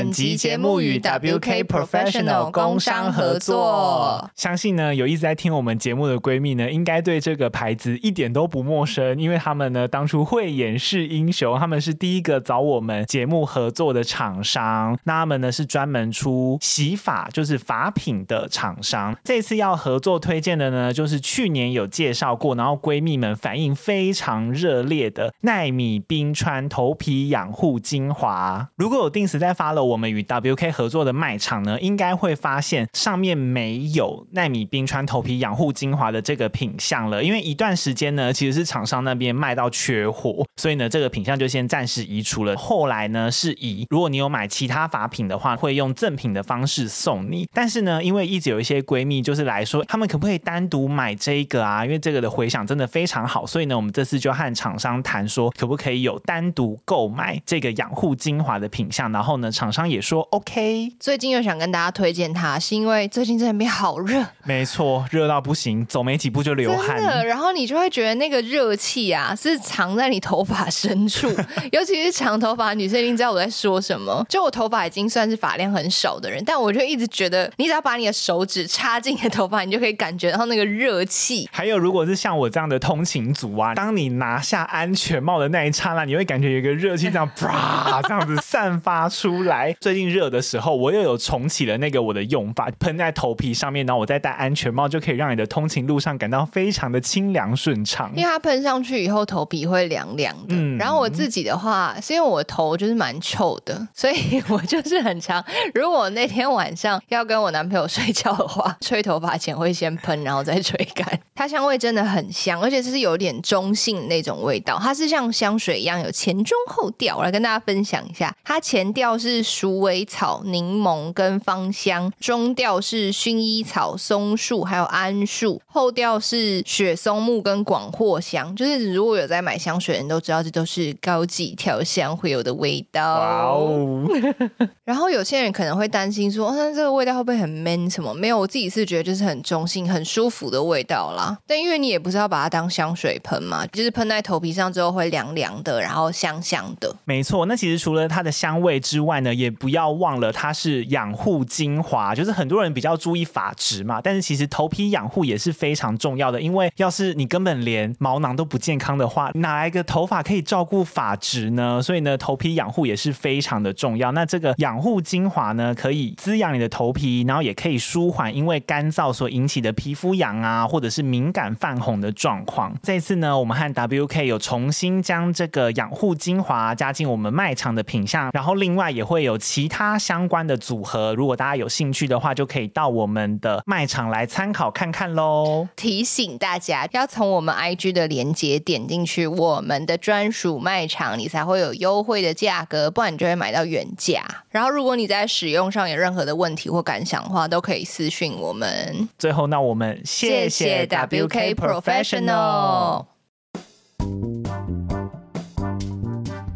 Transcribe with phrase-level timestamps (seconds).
[0.00, 4.30] 本集节目与 WK Professional 工商合作。
[4.34, 14.98] 相信呢，有一直在听我们节目的闺蜜呢，应该对这个牌子一点都不陌生，因为他们呢，当初慧眼识英雄，他们是第一个找我们节目合作的厂商。
[15.04, 19.14] 那他们呢，是专门出洗发，就是发品的厂商。
[19.22, 28.70] 这次要合作推荐的呢，就是去年有介绍过，然后闺蜜们反应非常热烈的奈米冰川头皮养护精华。
[28.76, 42.56] 如果有定时在 follow 我们与 WK 合作的卖场呢，应该会发现上面没有奈米冰川头皮养护精华的这个品相了，因为一段时间呢，其实是厂商那边卖到缺货，所以呢，这个品相就先暂时移除了。
[42.56, 47.48] 后来呢，是以如果你有买其他法品的话，会用赠品的方式送你。
[47.52, 51.84] 但是呢，因为一直有一些闺蜜就是来说，他们可不可以单独买这个啊？
[51.84, 59.10] 因为这个的回响真的非常好，所以呢，我们这次就和厂商谈说，可不可以有单独购买这个养护精华的品相？
[59.10, 60.92] 然后呢，厂商也说 OK。
[60.98, 67.00] 最近又想跟大家推荐它，是因为最近这边好热，没错，热到不行，走没几步就流汗。
[67.26, 71.28] 然后你就会觉得那个热气啊，是藏在你头发深处，
[71.72, 74.24] 尤其是长头发的女生，一定知道我在说什么。
[74.28, 81.48] 就我头发已经算是发量很少的人，但我就一直觉得，你只要把你的手指插进你的头发，你就可以感觉到那个热气。
[81.52, 89.69] 还有，如果是像我这样的通勤族啊，当你拿下安全帽的那一刹那，你会感觉有一个热气这样啪这样子散发出来。
[89.80, 98.10] 最近热的时候，我又有重启了那个我的用法，喷在头皮上面，然后我再戴安全帽，就可以让你的通勤路上感到非常的清凉顺畅。
[98.16, 100.54] 因为它喷上去以后，头皮会凉凉的。
[100.54, 105.44] 嗯，然后我自己的话，是因为我头就是蛮臭的，所以我就是很常。
[105.74, 111.20] 如果那天晚上要跟我男朋友睡觉的话，吹头发前会先喷，然后再吹干。
[111.34, 114.78] 它香味真的很香，而且是有点中性那种味道。
[114.80, 117.16] 它是像香水一样有前中后调。
[117.16, 128.56] 我来跟大家分享一下，它前调是鼠尾草、柠檬跟芳香，中调是薰衣草、松树还有桉树，后调是雪松木跟广藿香。
[128.56, 133.18] 就是如果有在买香水的人都知道，这都是高级调香会有的味道。
[133.18, 134.06] 哇哦！
[134.82, 138.14] 然后有些人可能会担心说，那、哦、这个味道会不会很 man 什么？
[138.14, 141.36] 没有，我自己是觉得就是很中性、很舒服的味道啦。
[141.46, 146.96] 但因为你也不是要把它当香水喷嘛，就是喷在头皮上之后会凉凉的，然后香香的。
[147.04, 152.14] 没错，那其实除了它的香味之外呢，也不要忘了它是养护精华。
[152.14, 156.40] 就是很多人比较注意发质嘛，但是其实头皮养护也是非常重要的。
[156.40, 161.80] 因为要是你根本连毛囊都不健康的话，哪来个头发可以照顾发质呢？
[161.82, 164.12] 所以呢，头皮养护也是非常的重要。
[164.12, 172.74] 那这个养护精华呢，可以滋养你的头皮，然后也可以舒缓因为干燥所引起的皮肤痒啊，或者是敏感泛红的状况。
[172.82, 181.14] 这次呢，我们和 WK 有重新将这个养护精华加进我们卖场的品项，然后另外也会有其他相关的组合。
[181.14, 185.68] 如果大家有兴趣的话，就可以到我们的卖场来参考看看喽。
[185.76, 194.24] 提醒大家要从我们 IG 的链接点进去我们的专属卖场，你才会有优惠的价格，不然你就会买到原价。
[194.50, 199.08] 然后如果你在使用上有任何的问题或感想的话，都可以私讯我们。
[199.18, 203.06] 最后，那我们谢谢 WK Professional。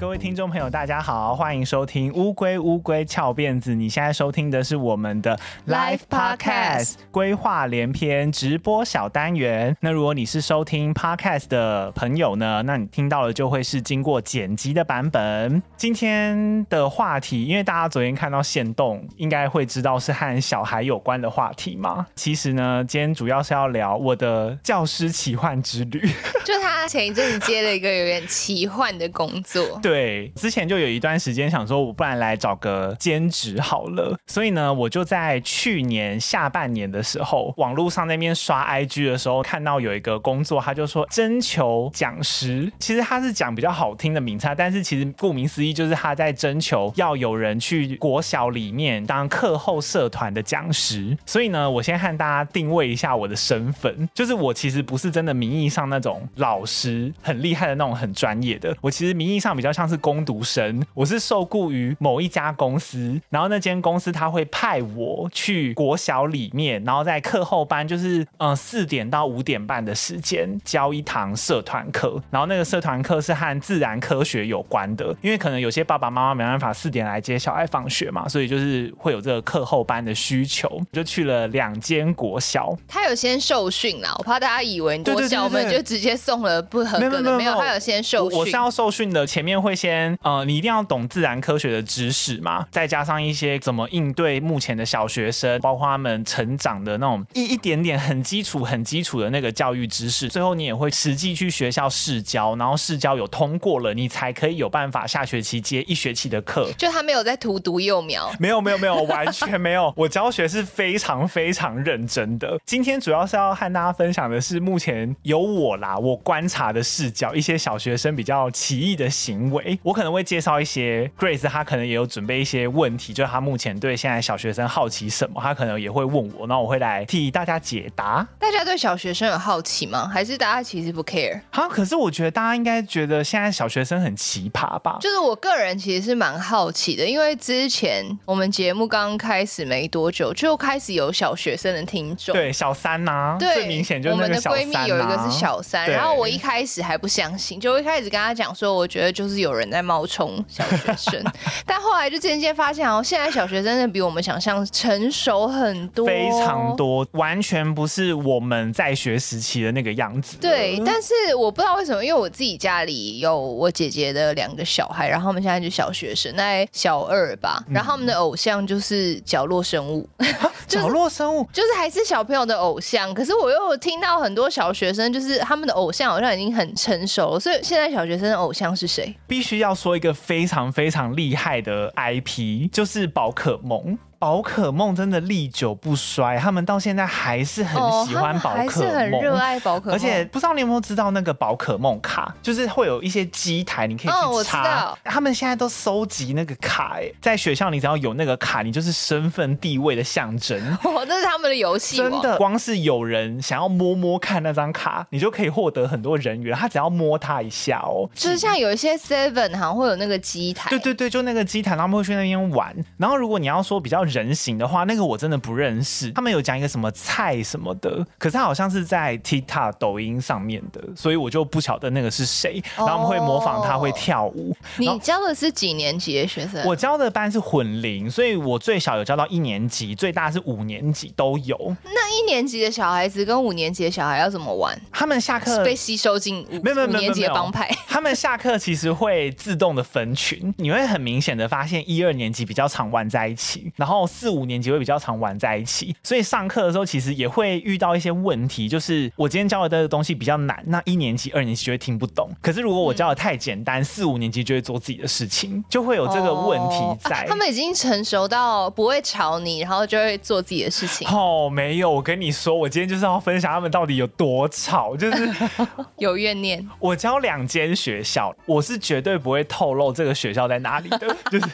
[0.04, 3.72] 各位听众朋友，大家好，欢迎收听《乌龟乌龟翘辫子》。
[3.74, 9.74] 你现在收听的是我们的 Live Podcast 规划连篇直播小单元。
[9.80, 15.62] 那如果你是收听 Podcast 的朋友呢，那你听到的就会是经过剪辑的版本。
[15.74, 22.06] 今天的话题，因为大家昨天看到线动，应该会知道是和小孩有关的话题嘛。
[22.14, 26.06] 其实呢，今天主要是要聊我的教师奇幻之旅。
[26.44, 29.64] 就他前一阵子接了一个有点奇幻的工作。
[29.82, 34.18] 对，对之前就有一段时间想说，我不然来找个兼职好了。
[34.26, 42.72] 所以呢，我就在去年下半年的时候，网络上那边刷 IG 的时候，看到有一个工作，他就说征求讲师。
[42.80, 51.16] 其实他是讲比较好听的名称，但是其实顾名思义，就是他在征求要有人去国小里面当课后社团的讲师。
[51.24, 58.76] 所以呢，我先和大家定位一下我的身份，就是我其实不是真的名义上那种老师，很厉害的那种很专业的。
[58.80, 59.73] 我其实名义上比较。
[59.74, 82.76] 像是攻读生，我是受雇于某一家公司，然后那间公司他会派我去国小里面，然后在课后班，就是嗯四点到五点半的时间教一堂社团课，然后那个社团课是和自然科学有关的，因为可能有些爸爸妈妈没办法四点来接小孩放学嘛，所以就是会有这个课后班的需求，就去了两间国小。
[82.86, 88.38] 他有先受训啦，我怕大家以为国小我们就直接送了不合格的，没有，他有先受训。
[88.38, 89.54] 我是要受训的，前面。
[89.64, 100.28] 会先呃，你一定要懂自然科学的知识嘛，再加上一些怎么应对目前的小学生，包括他们成长的那种一一点点很基础、很基础的那个教育知识。
[100.28, 106.70] 最后你也会实际去学校试教，然后试教有通过了，你才可以有办法下学期接一学期的课。
[106.76, 108.30] 就他没有在荼毒幼苗？
[108.38, 109.92] 没有没有没有，完全没有。
[109.96, 112.58] 我教学是非常非常认真的。
[112.66, 119.53] 今天主要是要和大家分享的是目前有我啦，我观察的视角，一些小学生比较奇异的行为。
[119.82, 128.26] 我可能会介绍一些 Grace，她可能也有准备一些问题，就是他目前对现在小学生好奇什么，她可能也会问我，那我会来替大家解答。
[128.38, 130.08] 大家对小学生有好奇吗？
[130.12, 131.40] 还是大家其实不 care？
[131.50, 134.98] 好，可是我觉得大家应该觉得现在小学生很奇葩吧？
[135.00, 151.22] 就是我个人其实是蛮好奇的，因为之前我们节目刚开始没多久，就开始有小学生的听众，对小三呐、啊，对，最明显就是、啊、我们的闺蜜有一个是小三，然后我一开始还不相信，就一开始跟她讲说，我觉得就是有人在冒充小学生，
[151.64, 160.36] 但后来就渐渐发现，哦，现在小学生真的比我们想象成熟很多，非常多，完全不是我们在学时期的那个样子。
[160.38, 170.08] 对，但是我不知道为什么，因为我自己家里有我姐姐的两个小孩，然后他们现在就小学生，那小二吧，然后他们的偶像就是角落生物，
[170.66, 171.46] 角落生物？
[171.52, 179.14] 就是还是小朋友的偶像，可是我又听到很多小学生，就是他们的偶像好像已经很成熟了，所以现在小学生的偶像是谁？
[179.34, 183.98] 必须要说一个非常非常厉害的 IP，就是宝可梦。
[184.18, 187.74] 宝可梦真的历久不衰，他们到现在还是很
[188.06, 189.94] 喜欢宝可梦，还是很热爱宝可梦。
[189.94, 194.96] 而且不知道你有没有知道那个宝可梦卡，就是会有一些机台，你可以去插。
[195.04, 200.58] 他们现在都收集那个卡，哎，在学校你只要有那个卡，你就是身份地位的象征。
[200.84, 201.96] 哦，这是他们的游戏。
[201.96, 206.56] 真的，光是有人想要摸摸看那张卡，你就可以获得很多人员。
[206.56, 210.70] 他只要摸它一下哦，就是像有一些 Seven 好像会有那个机台。
[210.70, 212.74] 对对对，就那个机台，他们会去那边玩。
[212.96, 216.10] 然后如果你要说比较人形的话，那个我真的不认识。
[216.12, 222.62] 他们有讲一个什么菜什么的，可是他好像是在 TikTok 抖音上面的，所以我就不晓得那个是谁。
[222.76, 224.54] 然后我们会模仿他会跳舞。
[224.78, 226.64] 你教的是几年级的学生？
[226.66, 231.76] 我教的班是混龄，所以我最小有教到一年级，最大是五年级都有。
[231.84, 234.78] 那一年级的小孩子跟五年级的小孩要怎么玩？
[234.92, 237.68] 他们下课被吸收进五没有没有五年级的帮派。
[237.86, 252.30] 他们下课其实会自动的分群，你会很明显的发现一二年级比较常玩在一起，然后四五年级会比较常玩在一起，所以上课的时候其实也会遇到一些问题，就是我今天教的这个东西比较难，那一年级、二年级就会听不懂。
[252.40, 256.76] 可是如果我教的太简单，四五年级就会做自己的事情，就会有这个问题
[257.08, 257.22] 在。
[257.22, 261.06] 哦啊、他们已经成熟到不会吵你，然后就会做自己的事情。
[261.08, 265.28] 哦，没有，我跟你说，我今天就是要分享他们到底有多吵，就是
[265.98, 266.66] 有怨念。
[266.80, 270.98] 我教两间学校，我是绝对不会透露这个学校在哪里的，
[271.30, 271.46] 就是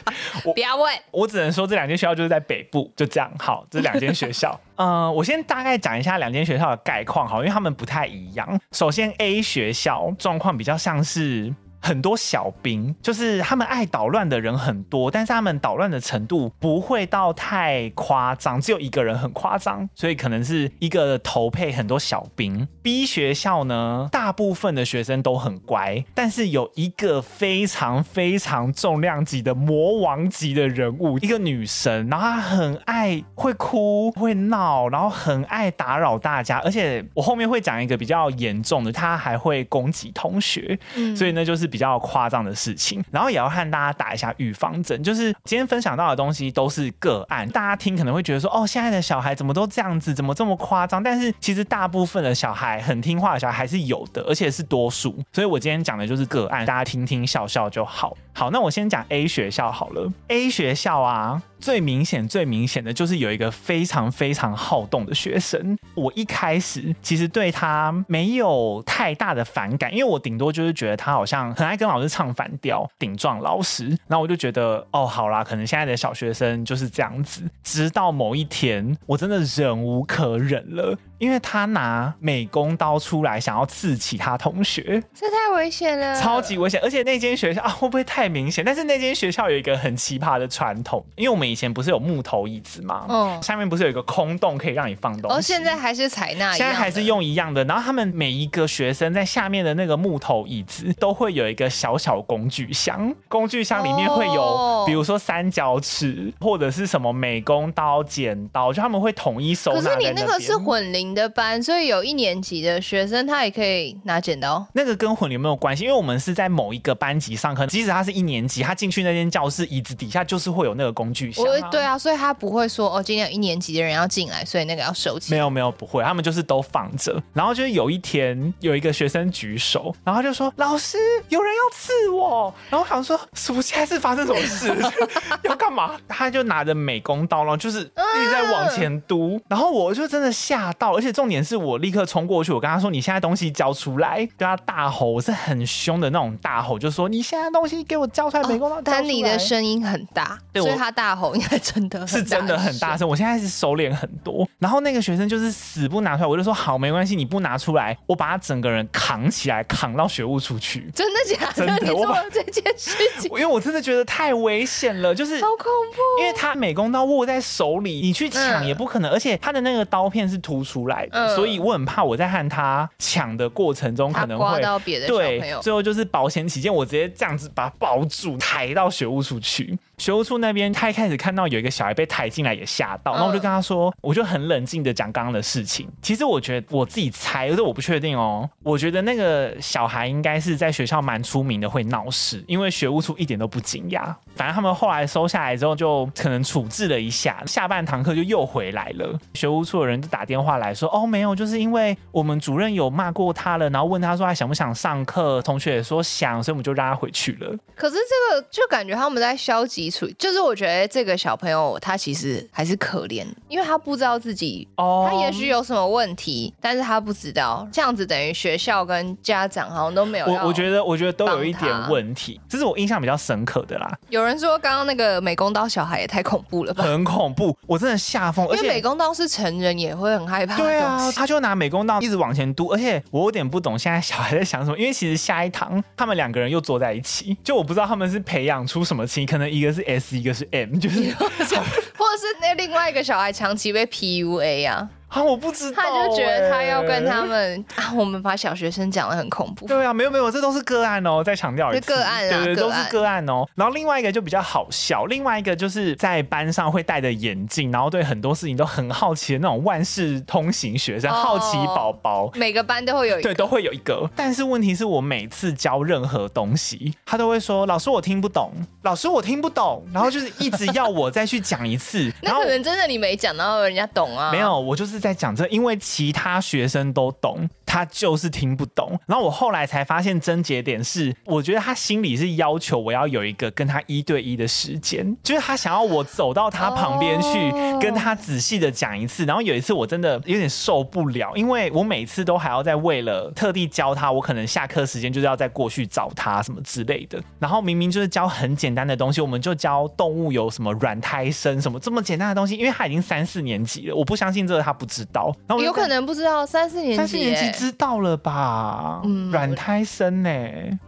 [0.45, 3.29] 我不要问，我只能说这两间学校就是在北部，就这样。
[3.37, 8.59] 好，这两间学校，嗯、 呃，我先大概讲一下两间学校的概况，好，因为他们不太一样。
[8.71, 11.53] 首先，A 学校状况比较像是。
[11.81, 22.67] 很多小兵，就是他们爱捣乱的人很多，但是他们捣乱的程度不会到太夸张，只有一个人很夸张，所以可能是一个头配很多小兵。
[22.83, 41.70] B 学校呢，大部分的学生都很乖，但是有一个非常非常重量级的魔王级的人物，一个女神，然后她很爱会哭会闹，然后很爱打扰大家，而且我后面会讲一个比较严重的，她还会攻击同学，嗯，所以呢就是。
[41.71, 45.01] 比较夸张的事情，然后也要和大家打一下预防针。
[45.01, 51.01] 就是今天分享到的东西都是个案，大家听可能会觉得说，哦，现在的小孩怎么都这样子，怎么这么夸张？
[51.01, 55.17] 但是其实大部分的小孩很听话的小孩还是有的，而且是多数。
[55.31, 58.15] 所以我今天讲的就是个案，大家听听笑笑就好。
[58.33, 60.11] 好，那我先讲 A 学校好了。
[60.27, 61.41] A 学校啊。
[61.59, 65.77] 最明显、最明显的就是有一个非常非常好动的学生。
[65.93, 73.89] 我一开始其实对他没有太大的反感，因为我顶多就是觉得他好像很爱跟老师唱反调，顶撞老师。
[74.07, 77.43] 然后我就觉得，哦，好啦，可能现在的小学生就是这样子。
[77.61, 80.97] 直到某一天，我真的忍无可忍了。
[81.19, 86.81] 因为他拿美工刀出来想要刺其他同学，这太危险了，超级危险！
[86.81, 88.63] 而且那间学校啊，会不会太太明显。
[88.63, 93.07] 但是那间学校有一个很奇葩的传统，因为我们以前不是有木头椅子吗？
[93.09, 95.37] 嗯，下面不是有一个空洞可以让你放东西？
[95.37, 97.63] 哦，现在还是采纳，现在还是用一样的。
[97.63, 109.81] 然后他们每一个学生在下面的那个木头椅子都会有一个小小工具箱，工具箱里面会有，比如说三角尺或者是什么美工刀、剪刀，就他们会统一收纳。
[109.81, 114.63] 可是你那个是混龄的班，所以有一年级的学生他也可以拿剪刀。
[114.73, 121.69] 那个跟混龄没有关系，因为我们是在某一个班级上课，即使他是一年级，他进去那间教室椅子底下就是会有那个工具箱啊。
[121.69, 125.31] 对啊，所以他不会说哦，今天有一年级的人要进来，所以那个要收起。
[125.31, 127.21] 没有没有不会，他们就是都放着。
[127.33, 130.97] 然后就是有一天有一个学生举手，然后他就说：“老师，
[131.29, 134.75] 有人要刺我。”然后我想说，是不是现在是发生什么事？
[135.43, 135.95] 要干嘛？
[136.07, 139.39] 他就拿着美工刀，然后就是一直在往前嘟。
[139.47, 148.81] 然后我就真的吓到，而且重点是我立刻冲过去，我跟他说：“你现在东西交出来！”对他大吼，我是很凶的那种大吼，就说：“你现在东西给我交出来！”美工刀。
[148.81, 153.07] 丹尼的声音很大，所以他大吼应该真的是真的很大声。
[153.07, 154.47] 我现在是收敛很多。
[154.59, 161.53] 然后那个学生就是死不拿出来，我就说：“好，没关系，你不拿出来，我把他整个人扛起来，扛到学务处去。”真的假的？
[161.53, 163.29] 真的，你做了这件事情？
[163.31, 166.21] 因为我真的觉得太危险了，就是好恐怖。
[166.21, 175.57] 因为他美工刀握在手里，你去抢也不可能，嗯、而且他的那个刀片是凸出来的，嗯、所以我很怕我在和他抢的过程中可能会刮到别的小朋友。
[175.57, 179.77] 对，最后就是保险起见，我直接这样子把他抱住，抬到学务处去。
[180.01, 183.11] 学务处那边，他一开始看到有一个小孩被抬进来，也吓到。
[183.13, 185.87] 然后我就跟他说，我就很冷静的讲刚刚的事情。
[186.01, 188.49] 其实我觉得我自己猜，而且我不确定哦。
[188.63, 194.11] 我觉得那个小孩应该是在学校蛮出名的，会闹事，因为学务处一点都不惊讶。
[194.35, 199.19] 反正他们后来收下来之后，就可能处置了一下，下半堂课就又回来了。
[199.35, 207.55] 学务处的人就打电话来说，哦，没有，就是因为我们主任有骂过他了，然后问他说还想不想上课，同学也说想，所以我们就让他回去了。
[207.75, 209.90] 可是这个就感觉他们在消极。
[210.17, 220.25] 就是我觉得这个小朋友他其实还是可怜，因为他不知道自己，他也许有什么问题，但是他不知道，这样子等于学校跟家长好像都没有。
[220.25, 223.91] 我我觉得我觉得都有一点问题，这是我印象比较深刻的啦。
[224.09, 226.83] 有人说刚刚那个美工刀小孩也太恐怖了吧？
[226.83, 228.45] 很恐怖，我真的吓疯。
[228.51, 230.57] 因为美工刀是成人也会很害怕。
[230.57, 240.17] 对啊，他就拿美工刀一直往前嘟，而且我有点不懂现在小孩在想什么，因为其实下一堂他们两个人又坐在一起，就我不知道他们是培养出什么情，可能一个是 S。
[240.17, 244.89] 一个是 M，就是， 或者是那另外一个小孩长期被 PUA 啊。
[245.11, 249.67] 啊，我不知道、欸，他就觉得他要跟他们啊，我们把小学生讲的很恐怖。
[249.67, 253.45] 对啊，没有没有，这都是个案哦，再强调一次，个案啊，对对，都是个案哦。
[253.55, 262.31] 然后另外一个就比较好笑，另外一个就是在班上会戴着眼镜，然后对很多事情都很好奇的那种万事通行学生，好奇宝宝。
[262.35, 264.09] 每个班都会有一个，对，都会有一个。
[264.15, 268.53] 但是问题是我每次教任何东西，他都会说：“老师，我听不懂。”
[268.83, 269.85] 老师，我听不懂。
[269.93, 272.11] 然后就是一直要我再去讲一次。
[272.23, 274.31] 那可能真的你没讲，然后人家懂啊？
[274.31, 275.77] 没有，我就是在讲这，因为。
[275.81, 278.99] 其他学生都懂，他就是听不懂。
[279.07, 289.25] 然后我后来才发现症结点是，我觉得他心里是要求我要有一个跟他一对一的时间， 就是他想要我走到他旁边去跟他仔细的讲一次。
[289.25, 297.21] 然后有一次我真的有点受不了，因为我每次都还要再为了特地教他，我可能下课时间就是要再过去找他什么之类的。
[297.39, 305.33] 然后明明就是教很简单的东西，我们就教动物有什么软胎生什么这么简单的东西，因为他已经三四年级了，我不相信这个他不知道。
[305.47, 309.01] 然后有可能不知道三四年级，三四年级知道了吧？
[309.05, 310.29] 嗯，卵胎生呢？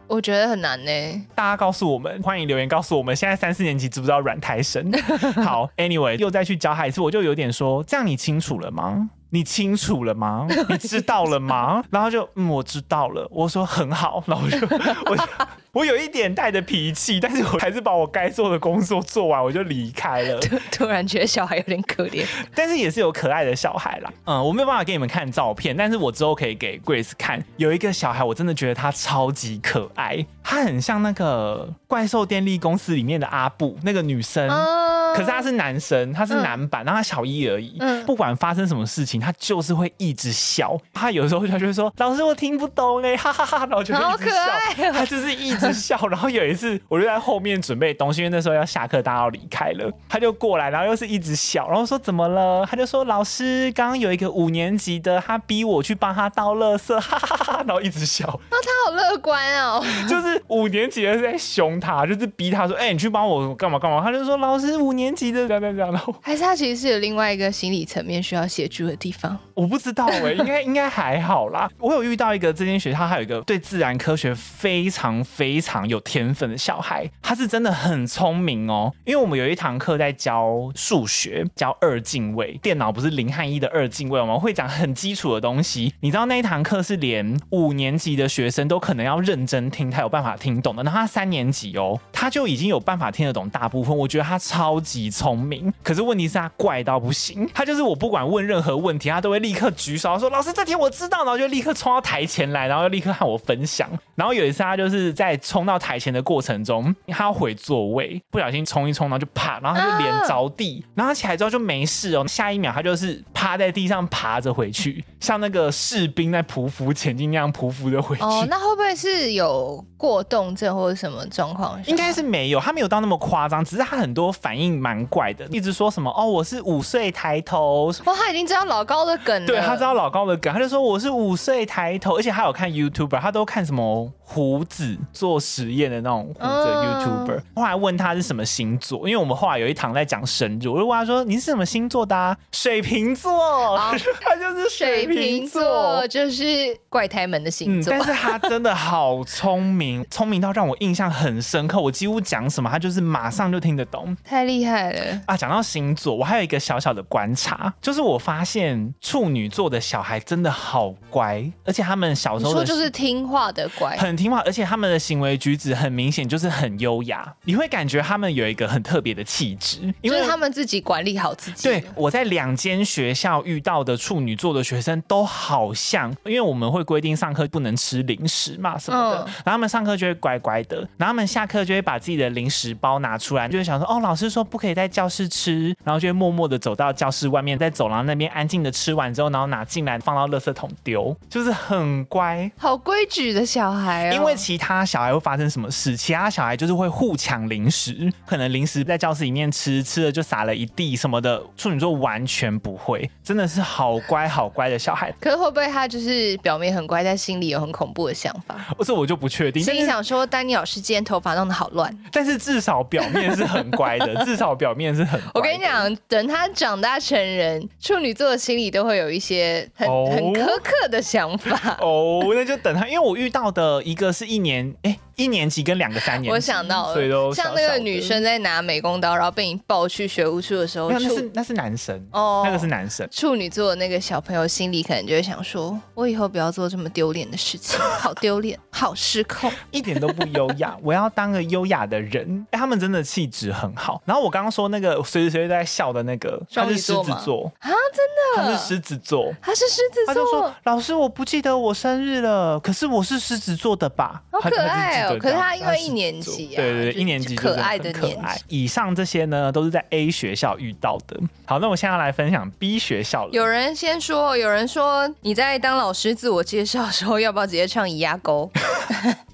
[0.08, 0.92] 我觉得很难呢。
[1.34, 4.92] 大家告诉我们，欢迎留言告诉我们，现在三四年级知不知道软胎生？
[5.44, 9.10] 好，Anyway，又再去教他一次，我就有点说，这样你清楚了吗？
[9.30, 10.46] 你清楚了吗？
[10.70, 11.84] 你知道了吗？
[11.90, 13.28] 然后就嗯，我知道了。
[13.32, 14.58] 我说很好，然后我就
[15.10, 15.24] 我就
[15.74, 20.40] 我有一点带着脾气，但是我还是把我该做的工作做完，我就离开了。
[20.40, 24.14] 突 突然觉得小孩有点可怜，但是也是有可爱的小孩啦。
[24.26, 27.44] 嗯，我没有办法给你们看照片，但是我之后可以给 Grace 看。
[27.58, 34.48] 有一个小孩，我真的觉得他超级可爱，他很像那个怪兽电力公司里面的阿布那个女生。
[34.48, 37.78] 嗯可是他是男生，他是男版，然后他小一而已。
[37.80, 40.76] 嗯，不管发生什么事情，他就是会一直笑。
[40.92, 44.92] 他有时候他就会说：“老师，我听不懂哎，哈哈哈哈。”然后就会一直笑。
[44.92, 45.96] 他就是一直笑。
[46.10, 49.92] 然后有一次，我就在后面准备东西，因为那时候要下课，大家要离开了。
[50.10, 58.40] 他就过来，然后又是一直笑，然后说：“怎么了？”他就说：“老师，刚刚有一个五年级的，他逼我去帮他倒垃圾，哈哈哈。”然后一直笑。
[58.86, 59.82] 好乐观哦。
[60.10, 69.38] 就是五年级的是在凶他，就是逼他说：“哎，你去帮我干嘛干嘛？”他就说：“老师，五年。”级的这样这样然后，还是他其实是有另外一个心理层面需要协助的地方？
[69.54, 71.70] 我不知道哎、欸，应该 应该还好啦。
[71.78, 78.92] 我有遇到一个这间学校，还有一个对自然科学非常非常有天分的小孩，他是真的很聪明哦。
[79.06, 85.94] 因为我们有一堂课在教数学，教二进位，电脑不是零和一的二进位，我们会讲很基础的东西。
[86.00, 90.84] 你知道那一堂课是连五年级的学生都可能要认真听，他有办法听懂的。
[90.84, 93.96] 那他三年级哦，他就已经有办法听得懂大部分。
[93.96, 97.50] 我觉得他超级聪明，可是问题是他怪到不行。
[97.54, 103.90] 他就是我不管问任何问题，他都会立刻举手说：“老师，这题我知道。”然后就立刻冲到台前来，然后就立刻和我分享。
[104.16, 110.84] 然后有一次他就是在冲到台前的过程中，他要回座位，不小心冲一冲，然后就啪，然后他就脸着地。
[110.96, 118.24] 然后他起来之后就没事哦，下一秒他就是趴在地上爬着回去，像那个士兵在匍匐前进那样匍匐的回去。
[118.64, 121.80] 会不会是有过动症或者什么状况？
[121.86, 127.94] 应该是没有，他没有到那么夸张，只是他很多反应蛮怪的，一直说什么哦，我是五岁抬头。
[128.06, 129.48] 哇，他已经知道老高的梗了。
[129.48, 137.38] 对，他知道老高的梗，他就说我是五岁抬头，而且他有看 YouTuber，他都看什么胡子做实验的那种胡子 YouTuber。
[137.38, 142.38] 嗯、后来问他是什么星座，因为我们后来有一堂在讲生日，我就问他说你是什么星座的、啊？
[142.52, 143.78] 水瓶座，哦、
[144.22, 146.44] 他就是水瓶座，水瓶座就是
[146.90, 147.98] 怪胎们的星座、嗯。
[147.98, 151.80] 但是他真的好聪明，聪明到让我印象很深刻。
[151.80, 155.36] 我几乎讲什么，他就是马上就听得懂，太厉害了啊！
[155.36, 171.68] 讲到星座，我还有一个小小的观察，就是我发现处女座的小孩真的好乖，而且他们小时候说就是听话的乖，很听话，而且他们的行为举止很明显就是很优雅，你会感觉他们有一个很特别的气质，因为他们自己管理好自己。
[171.68, 194.14] 对，我在两间学校遇到的处女座的学生都好像，因为我们会规定上课不能吃零食嘛什么的，嗯、然后他们上课就会乖乖的，然后他们下课就会把自己的零食包拿出来，就会想说哦，老师说不可以在教室吃，然后就会默默的走到教室外面，在走廊那边安静的吃完之后，然后拿进来放到垃圾桶丢，就是很乖，好规矩的小孩哦。
[194.14, 195.96] 因为其他小孩会发生什么事？
[195.96, 201.42] 其他小孩就是会互抢零食，可能零食在教室里面吃，吃了就撒了一地什么的。
[201.56, 205.14] 处女座完全不会，真的是好乖好乖的小孩。
[205.20, 208.74] 可是会不会他就是表面很乖，但心里有很恐怖的想法？
[208.78, 209.64] 不是，我就不确定。
[209.64, 215.32] 所以想说，丹尼老师今天头发弄得好乱，但是至少表面是很乖的， 至少表面是很乖。
[215.36, 220.10] 我跟你讲，等他长大成人，处女座的心里都会有一些很、oh?
[220.12, 221.78] 很苛刻的想法。
[221.82, 224.98] 哦，oh, 那就等他，因为我遇到的一个是一年，哎。
[225.16, 233.08] 一年级跟两个三年级，我想到了，所以都像那个女生在拿美工刀，然后被你抱去学务处的时候，那是那是男生哦，那个是男生。
[233.12, 240.76] 处女座的那个小朋友心里可能就会想说：“我以后不要做这么丢脸的事情，好丢脸， 好失控，一点都不优雅。
[240.82, 244.02] 我要当个优雅的人。”哎他们真的气质很好。
[244.06, 250.08] 然后我刚刚说那个随时随地在笑的那个，他是狮子座啊，真的，他是狮子座，他是狮子座。
[250.08, 255.03] 他就说：“老师，我不记得我生日了，可是我是狮子座的吧？”好可爱。
[255.20, 258.40] 可是他因为一年级，啊，对对对，一年级可爱的可爱。
[258.48, 261.20] 以上这些呢，都是在 A 学校遇到的。
[261.46, 263.32] 好，那我现在要来分享 B 学校了。
[263.32, 268.50] 有人先说，有人说你在当老师自我介绍的时候，要不要直接唱《咿呀沟》？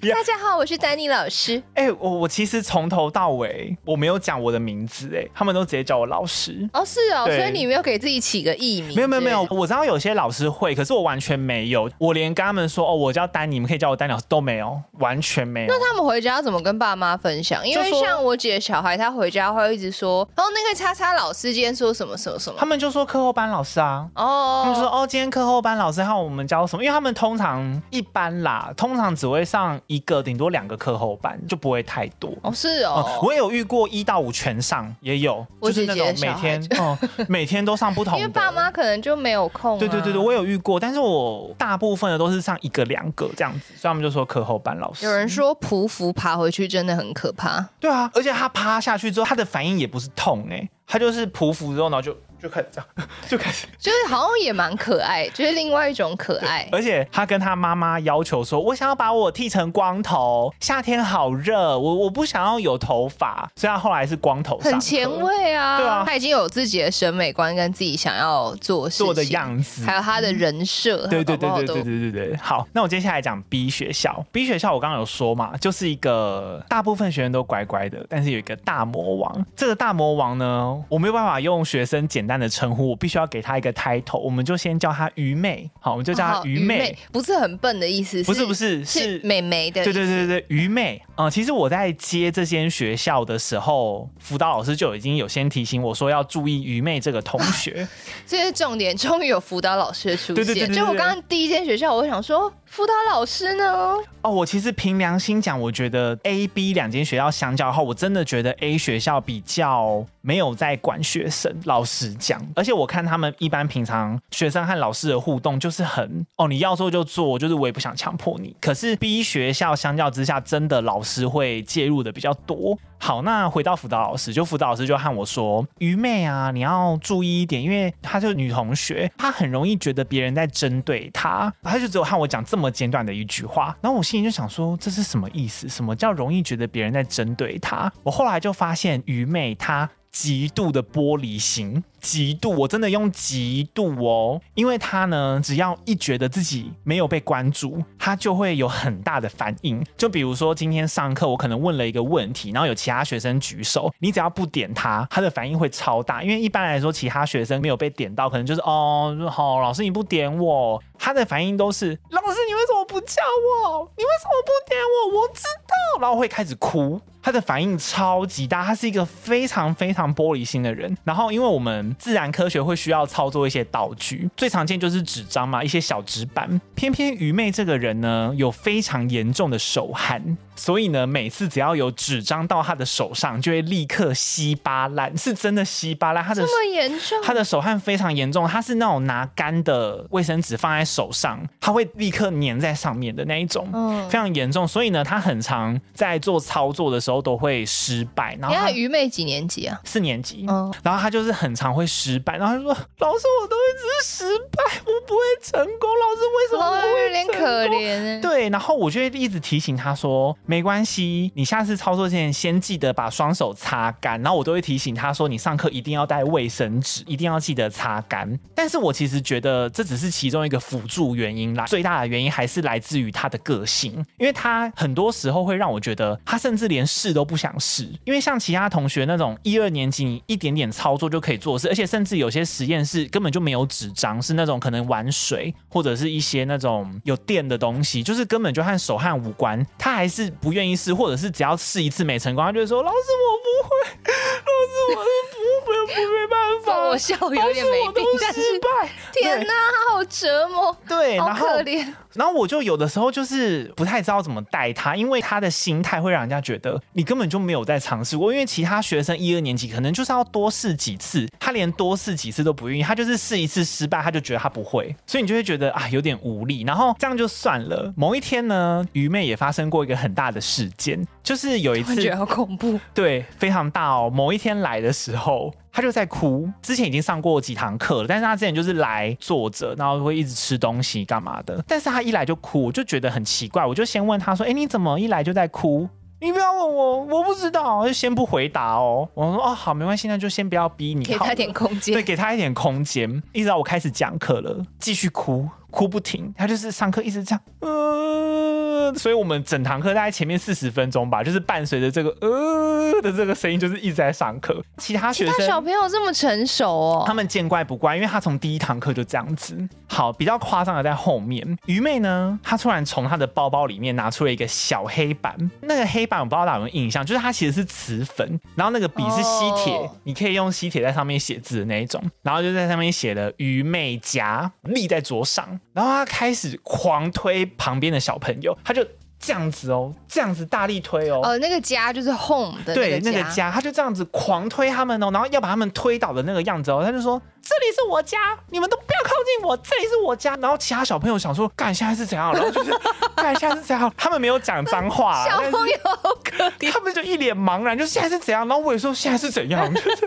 [0.10, 1.62] 大家好，我是丹尼老师。
[1.74, 6.68] 哎、欸，我我其实从头到尾我没有讲我的名字，哎，他们都直接叫我老师。
[6.72, 8.96] 哦，是哦，所以你没有给自己起个艺名？
[8.96, 15.59] 没有没有没有，我知道有些老师会，可是我完全没有，我连跟他们说哦，我叫丹尼，你们可以叫我丹尼老师都没有，完全没有。
[15.68, 17.66] 那他们回家怎么跟爸妈分享？
[17.66, 26.82] 因为像我姐小孩，他回家会一直说，哦，那个叉叉老师今天说什么什么什么，他们就说课后班老师啊，哦，他们就说哦，今天课后班老师和我们教什么？
[26.82, 32.32] 因为他们通常一般啦，通常只会上一个顶多两个课后班，就不会太多。
[32.42, 38.18] 哦，是哦，嗯、我也有遇过一到五全上，也有，就是那种每天，嗯，每天都上不同的。
[38.20, 39.78] 因为爸妈可能就没有空、啊。
[39.78, 45.06] 对对对对，我有遇过，但是我大部分的都是上一个两个这样子，所以他们就说课后班老师。
[45.06, 47.68] 有人说匍匐爬回去真的很可怕。
[47.78, 52.16] 对啊，而且他趴下去之后，他的反应也不是痛哎、他就是匍匐之后，然后就。
[52.42, 56.68] 就开始这样， 就开始，就是好像也蛮可爱，就是另外一种可爱。
[56.72, 65.78] 而且他跟他妈妈要求说：“我想要把我剃成光头，夏天好热，我我不想要有头发。”所以他后来是光头，很前卫啊。
[65.78, 71.06] 对啊，他已经有自己的审美观跟自己想要做做的样子，还有他的人设。
[71.08, 72.36] 对对对对对对对对。
[72.36, 74.24] 好，那我接下来讲 B 学校。
[74.32, 79.46] B 学校我刚刚有说嘛，就是一个大部分学生都乖乖的，但是有一个大魔王。
[79.56, 97.86] 这个大魔王呢，我没有办法用学生简单的称呼，我必须要给他一个 title，我们就先叫他愚昧，好，我们就叫他愚昧，不是很笨的意思，不是不是是美眉的，对对对对，愚昧，嗯，其实我在接这间学校的时候，辅导老师就已经有先提醒我说要注意愚昧这个同学。
[98.26, 100.36] 这是重点，终于有辅导老师的出现。
[100.36, 103.94] 对对对对对，就我刚刚第一间学校，我想说辅导老师呢？
[104.22, 111.54] 哦，我其实凭良心讲，我觉得 A、B 两间学校相较后，我真的觉得 A 学校比较没有在管学生。
[111.64, 118.56] 老实讲，而且我看他们一般平常学生和老师的互动就是很哦，你要做就做，就是我也不想强迫你。
[118.60, 122.78] 可是 B 学校相较之下，真的老师会介入的比较多。
[122.98, 135.68] 好，那回到辅导老师，就辅导老师就和我说：“愚昧啊，你要注意一点，因为她就是女同学，她很容易觉得别人在针对她。”她就只有和我讲这么简短的一句话，然后我心里就想说：“这是什么意思？
[135.68, 139.88] 什么叫容易觉得别人在针对她？”我后来就发现，愚昧她。
[140.12, 149.84] 极度的玻璃心，极度，我真的用极度哦，因为他呢，只要一觉得自己没有被关注，他就会有很大的反应。
[149.96, 156.22] 就比如说今天上课，我可能问了一个问题，然后有其他学生举手，你只要不点他，他的反应会超大。
[156.22, 163.22] 因为一般来说，其他学生没有被点到，可能就是哦，好，老师你不点我，他的反应都是老师你为什么不叫
[163.66, 163.90] 我？
[163.96, 165.20] 你为什么不点我？
[165.20, 167.00] 我知道，然后会开始哭。
[167.22, 170.96] 他的反应超级大，他是一个非常非常玻璃心的人。
[171.04, 176.60] 然后，因为我们自然科学会需要操作一些道具，最常见就是纸张嘛，一些小纸板。
[176.74, 180.36] 偏偏愚昧这个人呢，有非常严重的手汗。
[180.56, 186.22] 所以呢，每次只要有纸张到他的手上，就会立刻稀巴烂，是真的稀巴烂。
[186.22, 188.46] 他的这么严重，他的手汗非常严重。
[188.46, 194.68] 他是那种拿干的卫生纸放在手上，他会立刻粘在上面的那一种，嗯，非常严重。
[194.68, 198.36] 所以呢，他很常在做操作的时候都会失败。
[198.38, 199.80] 然后他愚昧几年级啊？
[199.84, 200.44] 四年级。
[200.46, 205.90] 嗯，然后他就是很常会失败，然后他就说：“老师，我都一直失败，我不会成功。
[206.00, 210.36] 老师为什么我会有点可怜？”对，然后我就会一直提醒他说。
[210.46, 218.38] 没关系，你下次操作之前先记得把双手擦干，然后我都会提醒他说，你上课一定要带卫生纸，一定要记得擦干。
[218.54, 240.28] 但是我其实觉得这只是其中一个辅助原因啦，最大的原因还是来自于他的个性，因为他很多时候会让我觉得他甚至连试都不想试，因为像其他同学那种一二年级，你一点点操作就可以做事，而且甚至有些实验室根本就没有纸张，是那种可能玩水或者是一些那种有电的东西，就是根本就和手汗无关，他还是。
[240.40, 243.70] 不愿意试，或者是只要试一次没成功，他就会说：“老师，我不会，
[244.10, 248.90] 老师，我是不会，不没办法。”我笑有点没病，但是失败。
[249.12, 251.86] 天哪，他好折磨，对，好可怜。
[252.14, 258.32] 然后我就有的时候就是不太知道怎么带他，因为他的心态会让人家觉得你根本就没有在尝试过。
[258.32, 266.62] 因为其他学生一二年级可能就是要多试几次，他连多试几次都不愿意，他就是试一次失败，他就觉得他不会，所以你就会觉得啊有点无力。
[266.62, 267.92] 然后这样就算了。
[267.96, 274.10] 某一天呢，愚昧也发生过一个很大的事件，就是有一次，觉得好恐怖，对，非常大哦。
[274.12, 275.54] 某一天来的时候。
[275.72, 281.62] 他就在哭，之前已经上过几堂课了，但是他之前就是来坐着，然后会一直吃东西干嘛的。
[281.66, 285.88] 但是他一来就哭，我就觉得很奇怪，我就先问他说：“哎，你怎么一来就在哭？
[286.20, 289.08] 你不要问我，我不知道。”就先不回答哦。
[289.14, 291.94] 我说：“哦，好，没关系，那就先不要逼你，给他一点空间。
[291.94, 293.22] 对，给他一点空间。
[293.32, 304.62] 一直到我开始讲课了，继续哭。”哭不停，他就是上课一直这样，呃，所以我们整堂课大概前面四十分钟吧，就是伴随着这个呃的这个声音，就是一直在上课。
[304.78, 309.56] 其他学生其他小朋友这么成熟哦，他们见怪不怪，因为他从第一堂课就这样子。
[309.88, 325.59] 好，比较夸张的在后面，愚昧呢，他突然从他的包包里面拿出了一个小黑板，那个黑板我不知道大家有没有印象，就是它其实是磁粉，然后那个笔是吸铁，哦、你可以用吸铁在上面写字的那一种，然后就在上面写了“愚昧夹”，立在桌上。
[325.72, 328.86] 然后他开始狂推旁边的小朋友，他就
[329.20, 331.20] 这样子哦，这样子大力推哦。
[331.22, 337.20] 呃，那个家就是 home 的对，那个家，他就这样子狂推他们哦，然后要把他们推倒的那个样子哦，他就说。
[337.42, 338.18] 这里是我家，
[338.50, 339.56] 你们都不要靠近我。
[339.56, 340.36] 这里是我家。
[340.36, 342.32] 然后其他小朋友想说，干现在是怎样？
[342.34, 342.70] 然后就是
[343.16, 343.90] 干现在是怎样？
[343.96, 348.46] 他们没有讲脏话，小朋友好可怜，他们就一脸茫然，就现在是怎样？
[348.46, 349.74] 然后我也说现在是怎样？
[349.74, 349.98] 就是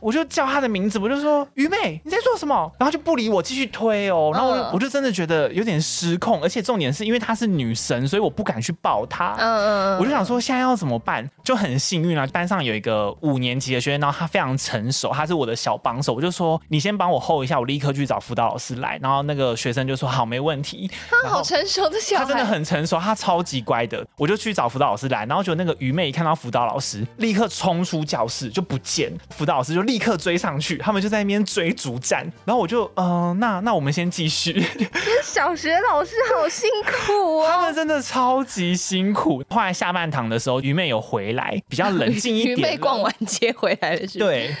[0.00, 2.70] 我就叫他的名字，我就说愚妹你在做什么？
[2.76, 4.32] 然后就不理我，继续推哦。
[4.34, 9.34] 然后我就真的觉得有点失控，而且重点是因为她是女神，所以我不敢去抱他。
[9.38, 11.28] 嗯嗯，我就想说现在要怎么办？
[11.42, 16.60] 就很幸运啊，班上有一个五年级的学生，然后他非常成熟，他是我的小帮手，我就说。
[16.68, 18.98] 你先帮我 hold 一下，我立刻去找辅导老师来。
[19.00, 20.90] 然后那个学生就说好，没问题。
[21.08, 24.04] 他好成熟的小孩，他真的很成熟，他超级乖的。
[24.16, 32.28] 我就去找辅导老师来，然后就那个愚昧一看到辅导老师，立刻冲出教室就不见，辅导老师就立刻追上去，他们就在那边追逐战。
[32.44, 34.64] 然后我就嗯、呃，那那我们先继续。
[35.22, 39.44] 小学老师好辛苦啊、哦， 他们真的超超级辛苦。
[39.48, 42.56] 后来下半堂的时候，愚妹有回来，比较冷静一点。
[42.58, 44.28] 愚妹逛完街回来的时候？
[44.28, 44.52] 对。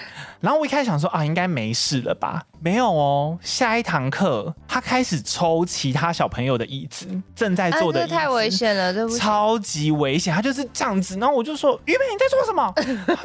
[0.44, 2.42] 然后我一开始想说啊，应该没事了吧？
[2.60, 9.18] 没有哦，下一堂课他开始抽其他小朋友的椅子，正在坐的椅子，啊、太危险了，对不对？
[9.18, 11.16] 超级危险，他就是这样子。
[11.18, 12.72] 然后我就说：“于妹，你在做什么？”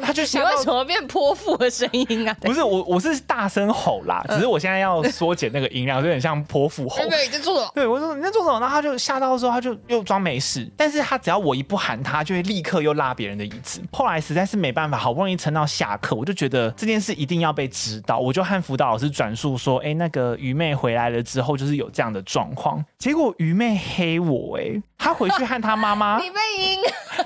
[0.02, 7.00] 他就想：“为什么变泼妇的声音啊？” 不是我，我是大声吼啦，只是我现在要缩减那个音量，有点像泼妇吼。
[7.04, 7.70] 于妹，你在做什么？
[7.74, 8.58] 对，我说你在做什么？
[8.60, 10.66] 然后他就吓到的时候，他就又装没事。
[10.74, 13.82] 但是他只要我一不喊他，就会立刻又拉别人的椅子。
[13.92, 22.84] 后来实在是没办法，好不容易撑到下课，我就觉得这件事一定要被指导，我就和辅导老师转述说，哎，那个愚妹回来了之后，就是有这样的状况。
[22.98, 26.80] 结果愚妹黑我，哎，她回去和他妈妈， 你被赢，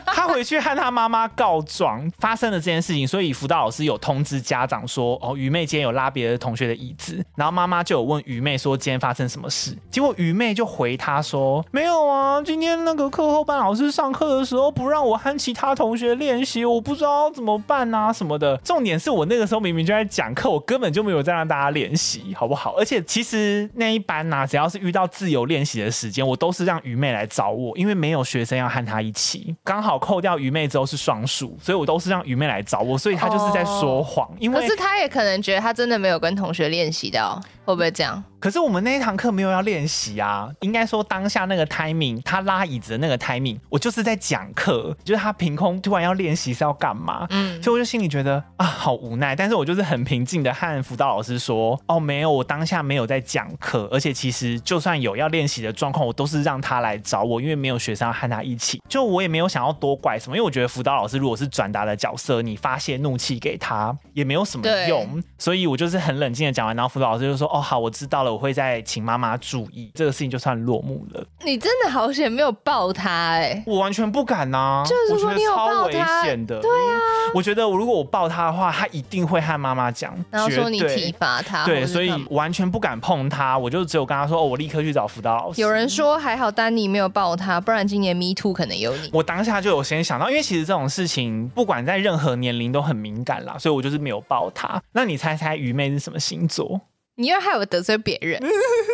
[0.06, 9.76] 他回去和他妈妈告状，发生了这件事情，所以辅导老师有通知家长说，哦，愚妹今天有拉别的同学的椅子，然后妈妈就有问愚妹说，今天发生什么事？
[9.90, 18.56] 结果愚妹就回他说，没有啊，今天那个课后班老师上课的时候不让我和其他同学练习，我不知道怎么办啊什么的。
[18.58, 20.48] 重点是我那个时候明明就在讲课。
[20.48, 22.74] 我根本就没有在让大家练习，好不好？
[22.78, 29.55] 而且其实那一班呐、啊，只要是遇到自由练习的时间，我都是让愚妹来找我，我因为没有学生要和他一起。
[29.64, 34.29] 刚好扣掉愚昧之后是双数，所以我都是让愚昧来找我，所以他就是在说谎。
[34.38, 38.22] 因为可是他也可能觉得他真的没有跟同学练习到，会不会这样？
[38.38, 47.27] 可是我们那一堂课没有要练习啊，应该说当下那个 timing，他拉椅子的那个 timing，我就是在讲课，就是他凭空突然要练习是要干嘛？
[47.31, 49.35] 嗯，所以我就心里觉得啊，好无奈。
[49.35, 68.32] 但是我就是很平静的和辅导老师说，哦，没有，我当下没有在讲课，而且其实就算有要练习的状况，我都是让他来找我，因为没有学生要和他一起，就我也没有想要多怪什么，因为我觉得辅导老师如果是转达的角色，你发泄怒气给他也没有什么用，所以我就是很冷静的讲完，然后辅导老师就说，哦，好，我知道了。
[68.32, 71.24] 我会再请妈妈注意，这个事情就算落幕了。
[71.44, 73.62] 你真的好险没有抱他哎、欸！
[73.64, 76.60] 我完全不敢呐、啊，就是说你有抱他，危险的。
[76.60, 76.98] 对啊，
[77.32, 81.64] 我觉得如果我抱他的话，他一定会和妈妈讲，然后说你体罚他。
[81.64, 83.56] 对，所以完全不敢碰他。
[83.56, 85.60] 我就只有跟他说，哦，我立刻去找辅导老师。
[85.60, 89.10] 有人说还好丹尼没有抱他，不然今年 Me Too 可能有你。
[89.12, 94.82] 我当下就有先想到，因为其实这种事情不管在任何年龄都很敏感啦，所以我就是没有抱他。
[94.90, 96.80] 那你猜猜愚昧是什么星座？
[97.16, 98.42] 你又害我得罪别人，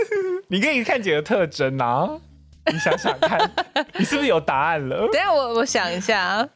[0.48, 2.08] 你可以看几个特征啊？
[2.70, 3.50] 你想想看，
[3.96, 5.08] 你是不是有答案了？
[5.12, 6.46] 等下我我想一下，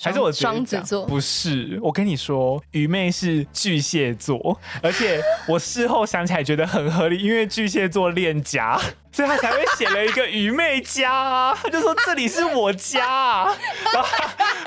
[0.00, 1.04] 还是我双子座？
[1.04, 8.80] 不是，我跟你说，愚昧是巨蟹座，而且我事后想起来觉得很合理，因为巨蟹座恋家。
[9.16, 13.56] 所以他才会写了一个愚昧家啊，他就说这里是我家啊，
[13.94, 14.08] 然后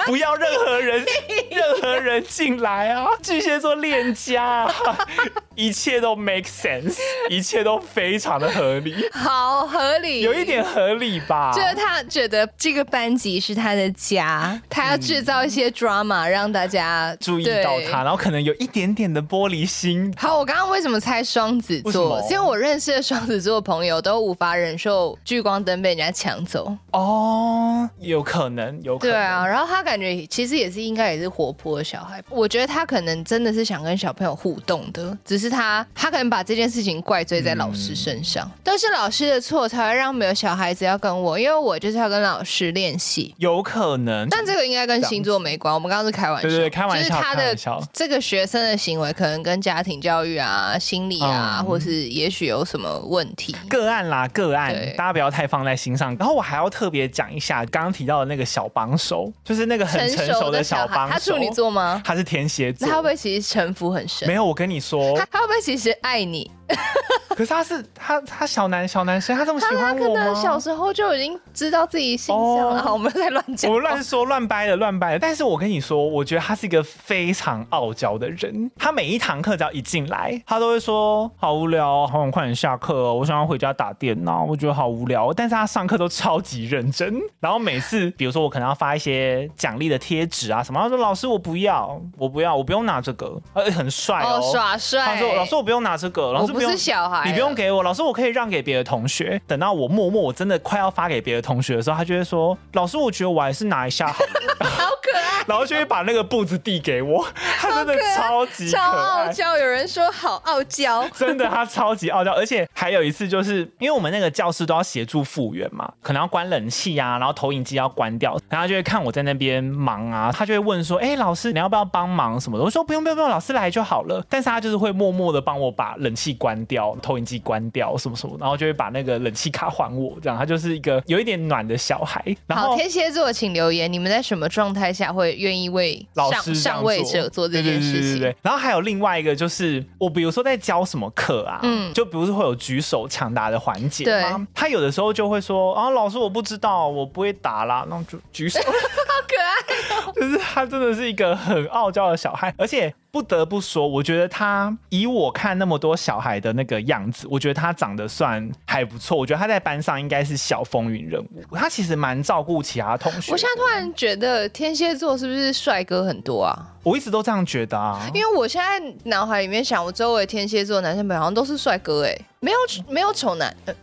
[0.07, 1.05] 不要任何人
[1.51, 4.73] 任何人进来啊，巨蟹座恋家啊，
[5.53, 6.97] 一切都 make sense，
[7.29, 11.51] 一切都非常的合理，好合理，有一点合理吧？
[11.53, 20.11] 就是他觉得这个班级是他的家，他要制造一些 drama 让大家注意到他，然后可能有一点点的玻璃心。
[20.17, 22.19] 好，我刚刚为什么猜双子座？
[22.31, 26.73] 因为我认识的双子座朋友都无法忍受聚光灯被人家抢走。
[26.91, 29.13] 哦，有可能，有可能。
[29.13, 44.27] 对啊，然后他感觉其实也是应该也是活泼的小孩，我觉得他可能真的是想跟小朋友互动的，只是他他可能把这件事情怪罪在老师身上，嗯、都是老师的错才会让没有小孩子要跟我，因为我就是要跟老师练习，有可能。
[44.29, 47.55] 但这个应该跟星座没关，我们刚刚是开玩笑，对对对，开玩笑，就是他的
[47.91, 54.73] 这个学生的行为可能跟家庭教育啊、心理啊，嗯、或是也许有什么问题，个案啦，个案。
[54.97, 56.15] 大家不要太放在心上。
[56.17, 61.13] 然后我还要特别讲一下，刚刚提到的那个小帮手，就是那个很成熟的小帮手。
[61.13, 62.01] 他处女座吗？
[62.05, 62.87] 他是天蝎座。
[62.87, 64.27] 那他会不会其实城府很深？
[64.27, 66.49] 没有，我跟你说，他他会不会其实爱你？
[67.29, 70.19] 可是他是他他小男小男生，他这么喜欢我吗？
[70.19, 72.81] 他可能小时候就已经知道自己形象了。
[72.83, 75.19] 好，我们在乱讲，我乱说乱掰的乱掰的。
[75.19, 78.69] 但是我跟你说，我觉得他是一个非常傲娇的人。
[78.77, 85.31] 他每一堂课只要一进来，他都会说好无聊，好想快点下课，我想要回家打电脑，我觉得好无聊。
[85.31, 87.21] 但是他上课都超级认真。
[87.39, 95.05] 然后每次，比如说我可能要发一些奖励的贴纸啊什么，他说老师我不要，我不要，我不用拿这个，呃很帅哦，耍帅。
[95.05, 96.58] 他说老师我不用拿这个，老师。
[96.65, 99.41] 不是小孩，你不用给我，老师，我可以让给别的同学。
[99.47, 104.55] 等到我默默我真的快要发给别的同学的时候，他就会说：“老师，我觉得我还是拿一下好了。
[104.65, 107.25] ”好可可爱，然后就会把那个布子递给我，
[107.59, 109.57] 他真的超级超傲娇。
[109.57, 112.31] 有人说好傲娇， 真的他超级傲娇。
[112.33, 132.23] 而且还有一次，就是因为我们那个教室都要协助复原嘛，可能要关冷气啊，然后投影机要关掉，然后他就会看我在那边忙啊，他就会问说：“哎，老师你要不要帮忙什么的？”我说：“不用不用不用，老师来就好了。”但是他就是会默默的帮我把冷气关掉，投影机关掉什么什么，然后就会把那个冷气卡还我，这样他就是一个有一点暖的小孩。
[132.47, 138.01] 然后好，天蝎座请留言，你们在什么状态下会愿意为老师上位者做这件事情？
[138.01, 138.35] 对对对。
[138.41, 150.13] 然后还有另外一个就是，我比如说在教什么课啊，嗯，就比如说会有举手抢答的环节，对，他有的时候就会说啊，老师我不知道，我不会答啦，那就举手， 好可爱哦。
[150.19, 152.93] 就是他真的是一个很傲娇的小孩，而且。
[153.11, 159.17] 不得不说，我觉得他以我看那么多小孩的那个样子，我觉得他长得算还不错。
[159.17, 161.55] 我觉得他在班上应该是小风云人物。
[161.55, 163.31] 他其实蛮照顾其他同学。
[163.31, 166.75] 我现在突然觉得天蝎座是不是帅哥很多啊？
[166.83, 167.99] 我一直都这样觉得啊。
[168.13, 173.73] 因为我现在脑海里面想，我周围天蝎座男生朋友好像都是帅哥哎，没有没有丑男，呃，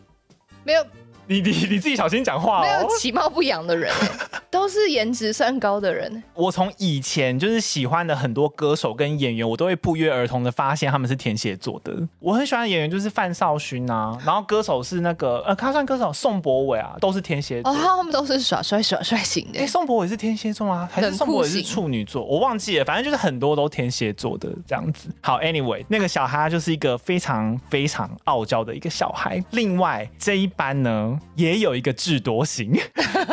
[0.63, 0.87] 没有。
[1.27, 2.63] 你你你自己小心讲话哦！
[2.63, 3.93] 没有其貌不扬的人，
[4.51, 6.23] 都是颜值算高的人。
[6.35, 11.93] 我从以前就是喜欢的很多歌手跟演员，我都会不约而同的发现他们是天蝎座的。
[12.21, 17.73] 我很喜欢的演员就是范少勋啊，然后歌手是那个呃，他算歌手宋博伟啊，都是天蝎座。
[17.73, 19.61] 哦，他们都是耍帅耍帅型的。
[19.61, 20.89] 哎，宋博伟是天蝎座吗？
[20.93, 22.25] 还是宋博伟是处女座？
[22.25, 25.09] 我忘记了，反正就是很多都天蝎座的这样子。
[25.21, 29.43] 好，Anyway，那个小哈就是一个非常非常傲娇的一个小孩。
[29.51, 31.93] 另外这一班呢，也有一个。
[31.97, 32.79] 智多星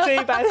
[0.06, 0.42] 这一班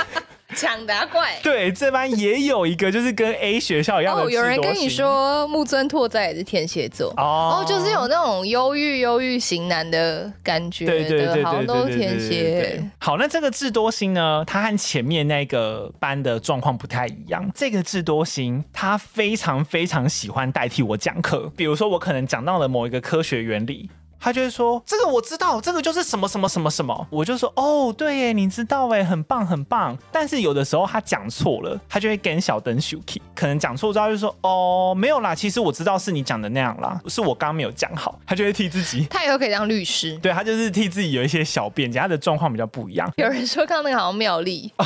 [0.55, 4.23] 抢答怪，对，这班也有一个，就是跟 A 学校一样的。
[4.23, 12.87] 哦，有人跟你说木村拓哉也是天蝎座哦，哦，就是有那种忧郁忧郁型男的感觉，对对对，好像都是天蝎。
[12.99, 17.49] 好，那这个智多星呢，他和前面那个班的状况不太一样。
[17.55, 23.89] 这个智多星他非常非常喜欢代替我讲课，比如说我可能讲到了某一个科学原理。
[24.23, 40.17] 他就会说：“这个我知道，这个就是什么什么什么什么。”我就说：“哦，对耶，你知道哎，很棒很棒。”但是有的时候他讲错了，他就会跟小灯 shuki，可能讲错之后就说：“哦，没有啦，其实我知道是你讲的那样啦，是我刚没有讲好。”他就会替自己， 他以后可以当律师。
[40.19, 43.11] 对，他就是替自己有一些小辩解，他的状况比较不一样。
[43.17, 44.85] 有人说刚刚那个好像妙丽， 哦、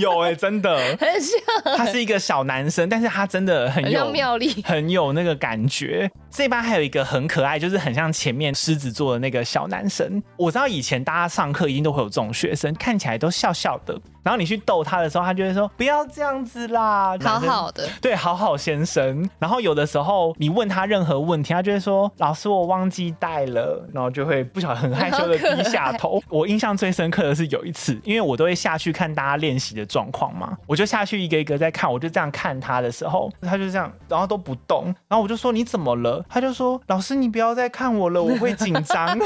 [0.00, 1.76] 有哎，真的很像。
[1.76, 6.10] 他是一个小男生，但是他真的很有很妙丽，很有那个感觉。
[6.28, 10.22] 这班还有一个很可爱，就是很像前面狮子座的那个小男生。
[10.38, 14.00] 我知道以前大家上课一定都会有这种学生，看起来都笑笑的。
[14.26, 26.20] 然后你去逗他的时候，他就会说：“不要这样子啦，好好的，对，好好先生。”然后有的时候你问他任何问题，他就会说：“老师，我忘记带了。”然后就会不晓得很害羞的低下头。
[26.28, 34.86] 我印象最深刻的是有一次，因为我都会下去看大家练习的状况嘛，我就下去一个一个在看，我就这样看他的时候，他就这样，然后都不动。
[35.06, 39.16] 然后我就说：“你怎么了？”他就说：“老师，你不要再看我了，我会紧张。”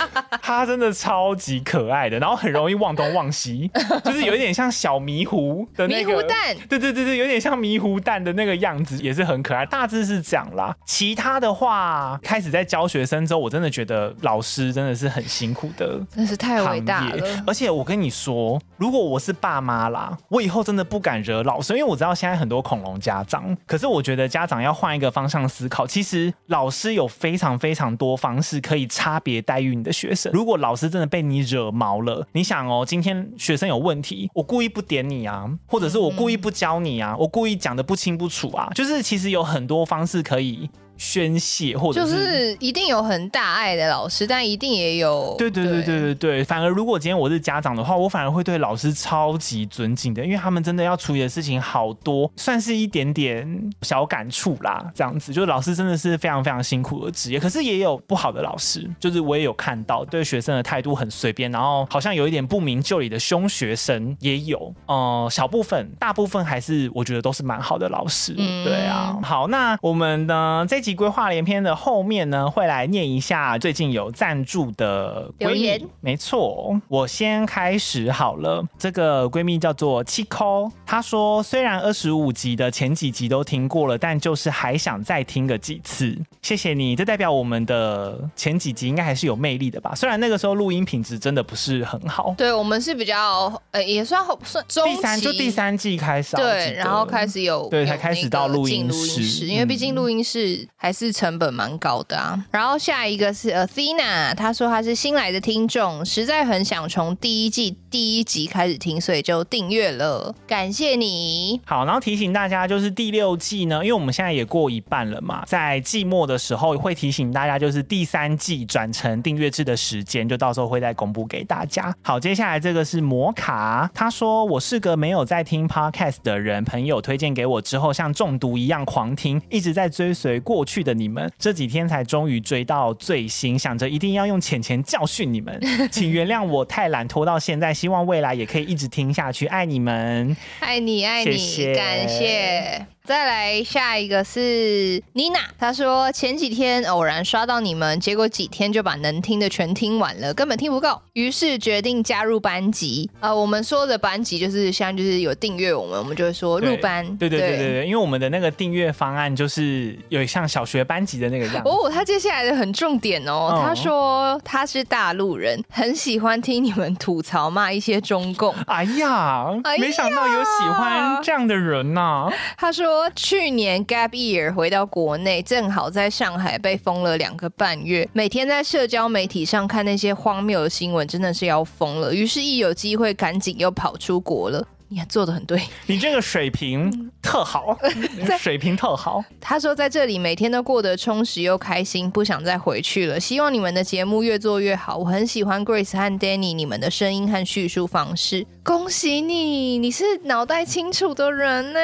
[0.43, 3.71] 他真的超级可爱的，然后很容易忘东忘西，
[4.05, 9.65] 就是有一点像小迷糊的那个，迷糊蛋，对对对对，有点像迷糊蛋的那个样子，也是很可爱。
[9.67, 10.75] 大致是这样啦。
[10.87, 17.43] 其他的话，开始在教学生之后，我真的觉得老师真的是很辛苦的，真是太伟大了。
[17.47, 23.57] 而且我跟你说，如果我是爸妈啦，我以后真的不敢惹老师，因为我知道现在很多恐龙家长。
[23.67, 30.33] 可是我觉得家长要换一个方向思考，其实老师有非常非常多方式可以差别待遇你的学生。
[30.33, 40.69] 如果老师真的被你惹毛了，你想哦，今天学生有问题，我故意不点你啊，或者是我故意不教你啊，我故意讲的不清不楚啊，就是其实有很多方式可以。
[41.01, 46.45] 宣泄，或者是就是一定有很大爱的老师，但一定也有对对对对对对。
[46.45, 54.93] 反而如果今天我是家长的话，我反而会对老师超级尊敬的，因为他们真的要处理的事情好多，算是一点点小感触啦。
[54.95, 57.41] 这样子，就是老师真的是非常非常辛苦的职业。
[57.41, 64.75] 可是也有不好的老师，就是我也有看到对学生的态度很随便，然后好像有一点不明就里的凶学生也有。
[64.85, 68.35] 呃，小部分，大部分还是我觉得都是蛮好的老师。
[68.37, 69.19] 嗯，对啊。
[69.23, 70.90] 好，那我们呢这集。
[70.95, 75.61] 规划连篇的后面呢，会来念一下最近有赞助的闺蜜。
[75.61, 78.65] 言没错，我先开始好了。
[78.79, 86.17] 这个闺蜜叫做七抠，她说虽然二十五集的前几集都听过了，但就是还想再听个几次。
[86.43, 89.95] 谢谢你，这代表我们的前几集应该还是有魅力的吧？
[89.95, 92.35] 虽然那个时候录音品质真的不是很好。
[92.37, 100.67] 对，我们是比较呃，也算算中，第三就第三季开始，对，然后开始有对才开始到录音室，因为毕竟录音室。
[100.83, 102.43] 还是成本蛮高的啊。
[102.51, 111.61] 然后下一个是 Athena，他说他是新来的听众，实在很想从第一季第一集开始听，所以就订阅了，感谢你。
[111.67, 121.95] 好，然后提醒大家，就是第六季呢，因为我们现在也过一半了嘛，在季末的时候会提醒大家，就是第三季转成订阅制的时间，就到时候会再公布给大家。
[122.03, 141.75] 好，接下来这个是摩卡，他说我是个没有在听 podcast 的人，朋友推荐给我之后，像中毒一样狂听，一直在追随过去的你们，这几天才终于追到最新，想着一定要用钱钱教训你们，请原谅我太懒拖到现在，希望未来也可以一直听下去，爱你们，爱你爱你，谢谢。
[141.75, 142.87] 感谢。
[143.05, 153.11] 再来下一个是妮娜，她说前几天偶然刷到你们，结果几天就把能听的全听完了，根本听不够，于是决定加入班级。
[153.19, 157.05] 呃，我们说的班级就是像就是有订阅我们，我们就会说入班。
[157.17, 161.69] 对对对对对，对，因为我们的那个订阅方案就是有像小学班级的那个样子。
[161.69, 168.55] 哦，他接下来的很重点哦，嗯、他说他是大陆人，很喜欢听你们吐槽骂一些中共。
[168.67, 172.33] 哎呀，哎呀，没想到有喜欢这样的人呐、啊。
[172.57, 172.90] 他说。
[172.91, 182.13] 说去年 Gap Year 回到国内，正好在上海被封了两个半月，每天在社交媒体上看那些荒谬的新闻，真的是要疯了。
[182.13, 184.67] 于是，一有机会，赶紧又跑出国了。
[184.93, 187.79] 你还做的很对，你这个水平特好，
[188.41, 189.25] 水平特好。
[189.41, 193.21] 他说在这里每天都过得充实又开心，不想再回去了。
[193.21, 194.97] 希望你们的节目越做越好。
[194.97, 198.45] 我很喜欢 Grace 和 Danny 你们的声音和叙述方式。
[198.65, 201.81] 恭喜你，你是脑袋清楚的人呢。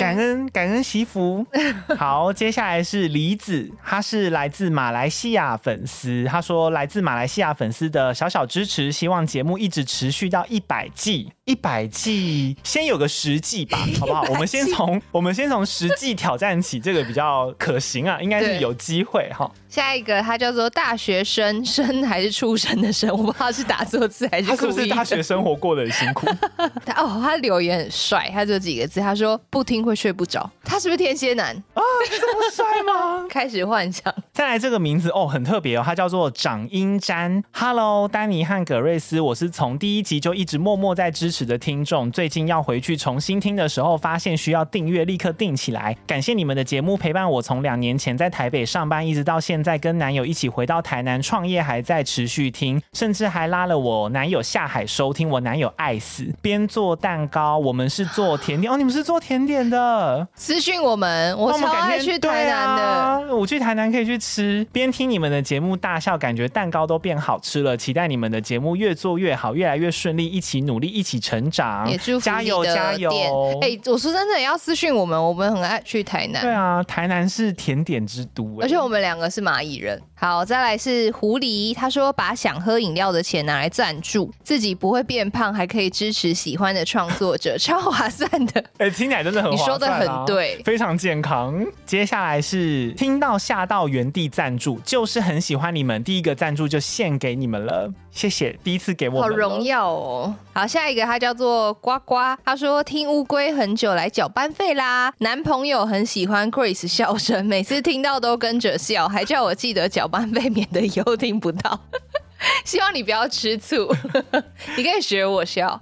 [0.00, 1.46] 感恩感恩惜福。
[1.96, 6.24] 好，接下来是李子，他是来自马来西亚粉丝。
[6.24, 11.30] 他说来自马来西亚粉丝的小小支持，希望节目一直持续到一百季。
[11.46, 14.22] 一百季，先有个实际吧， 好不好？
[14.30, 19.50] 我们先从我们先从实际挑战起，这个比较可行啊，应该是有机会哈。
[19.70, 23.08] 下一个他叫做大学生，生还是出生的生？
[23.10, 24.48] 我不知道是打错字还是。
[24.50, 26.26] 他是不是大学生活过得很辛苦？
[26.84, 30.50] 他哦，他留言很帅，他就几个字，他说不听会睡不着。
[30.64, 31.82] 他是不是天蝎男啊？
[32.10, 33.24] 这么帅吗？
[33.30, 34.12] 开始幻想。
[34.32, 37.40] 再来这个名字哦，很特别哦，他叫做掌音詹。
[37.52, 45.96] Hello，丹尼和葛瑞斯，我是从第一集就一直默默在支持的听众，最近要回去重新听的时候，发现需要订阅，立刻订起来。
[46.08, 55.28] 感谢你们的节目陪伴我从两年前在台北上班，一直到现在跟男友一起回到台南创业，还在持续听，甚至还拉了我男友下海收听。
[55.28, 67.76] 我男友爱死，边做蛋糕，我们是做甜点哦，你们是做甜点的，私讯我们，我超爱去台南的，啊，我去台南可以去吃，边听你们的节目大笑，感觉蛋糕都变好吃了。
[67.76, 73.58] 期待你们的节目越做越好，越来越顺利，一起努力，一起成长，也祝福加油加油！
[73.62, 76.42] 哎、欸，我说真的，要私讯我们，我们很爱去台南。
[76.42, 80.00] 对啊，台南是甜点之都，而且我们两个是蚂蚁人。
[80.20, 88.60] 好，再来是狐狸，他说把想喝饮料的钱拿来赞助，自己不会变胖，还可以支持喜欢的创作者，超划算的。
[88.76, 91.64] 哎、欸，听起来真的很划算，啊，你说的很对，非常健康。
[91.86, 97.90] 接下来是听到吓到原地赞助，就是很喜欢你们，第一个赞助就献给你们了。
[98.12, 100.34] 谢谢，第一次给我好荣耀哦。
[100.52, 105.14] 好，下一个他叫做呱呱，他说听乌龟很久来缴班费啦。
[105.18, 111.80] 男朋友很喜欢 Grace 笑声，每次听到都跟着笑，还叫我记得缴班费，免得以后听不到。
[112.64, 113.94] 希望你不要吃醋，
[114.76, 115.80] 你可以学我笑。